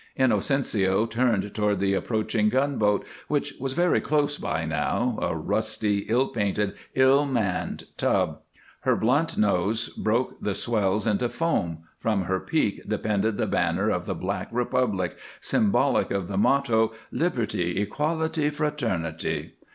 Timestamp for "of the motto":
16.09-16.93